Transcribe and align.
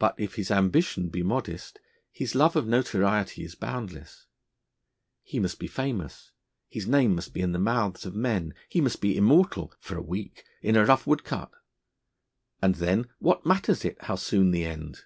But 0.00 0.16
if 0.18 0.34
his 0.34 0.50
ambition 0.50 1.08
be 1.08 1.22
modest, 1.22 1.78
his 2.10 2.34
love 2.34 2.56
of 2.56 2.66
notoriety 2.66 3.44
is 3.44 3.54
boundless. 3.54 4.26
He 5.22 5.38
must 5.38 5.60
be 5.60 5.68
famous, 5.68 6.32
his 6.68 6.88
name 6.88 7.14
must 7.14 7.32
be 7.32 7.40
in 7.40 7.52
the 7.52 7.60
mouths 7.60 8.04
of 8.04 8.16
men, 8.16 8.54
he 8.68 8.80
must 8.80 9.00
be 9.00 9.16
immortal 9.16 9.72
(for 9.78 9.96
a 9.96 10.02
week) 10.02 10.42
in 10.62 10.74
a 10.74 10.84
rough 10.84 11.06
woodcut. 11.06 11.52
And 12.60 12.74
then, 12.74 13.06
what 13.20 13.46
matters 13.46 13.84
it 13.84 14.02
how 14.02 14.16
soon 14.16 14.50
the 14.50 14.64
end? 14.64 15.04